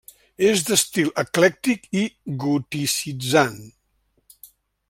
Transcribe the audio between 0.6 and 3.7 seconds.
d'estil eclèctic i goticitzant.